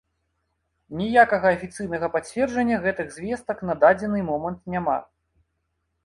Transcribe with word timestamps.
Ніякага 0.99 1.47
афіцыйнага 1.57 2.07
пацверджання 2.15 2.77
гэтых 2.85 3.11
звестак 3.17 3.61
на 3.71 3.75
дадзены 3.83 4.19
момант 4.31 4.59
няма. 4.77 4.97